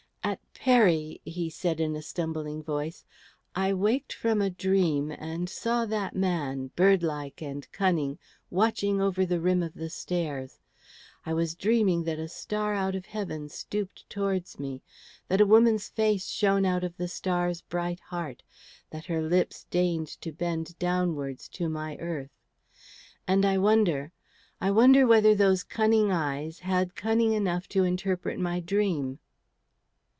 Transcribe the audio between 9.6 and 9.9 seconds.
of the